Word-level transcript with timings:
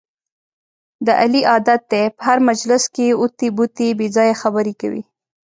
د 1.05 1.07
علي 1.21 1.41
عادت 1.51 1.81
دی، 1.91 2.03
په 2.15 2.21
هر 2.27 2.37
مجلس 2.49 2.83
کې 2.95 3.07
اوتې 3.21 3.47
بوتې 3.55 3.87
بې 3.97 4.07
ځایه 4.15 4.39
خبرې 4.41 4.73
کوي. 4.81 5.03